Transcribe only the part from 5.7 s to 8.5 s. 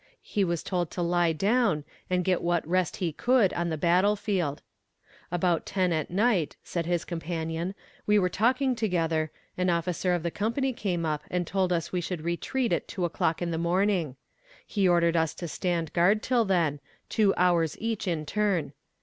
at night, said his companion, as we were